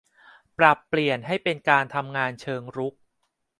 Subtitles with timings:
[0.57, 2.93] ปรับเปลี่ยนให้เป็นการทำงานเชิงรุก